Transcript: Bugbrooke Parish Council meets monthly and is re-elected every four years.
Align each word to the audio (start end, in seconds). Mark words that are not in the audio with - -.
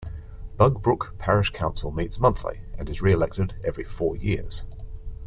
Bugbrooke 0.57 1.15
Parish 1.19 1.51
Council 1.51 1.91
meets 1.91 2.19
monthly 2.19 2.61
and 2.75 2.89
is 2.89 3.03
re-elected 3.03 3.53
every 3.63 3.83
four 3.83 4.17
years. 4.17 4.65